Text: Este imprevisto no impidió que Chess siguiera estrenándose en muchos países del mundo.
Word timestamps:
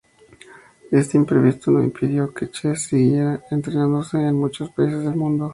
Este 0.89 1.15
imprevisto 1.15 1.69
no 1.69 1.83
impidió 1.83 2.33
que 2.33 2.49
Chess 2.49 2.87
siguiera 2.87 3.35
estrenándose 3.51 4.17
en 4.17 4.33
muchos 4.33 4.71
países 4.71 5.03
del 5.03 5.13
mundo. 5.15 5.49